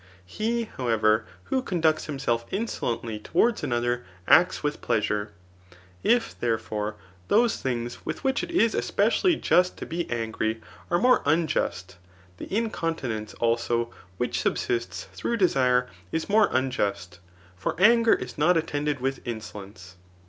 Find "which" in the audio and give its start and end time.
8.23-8.41, 14.17-14.43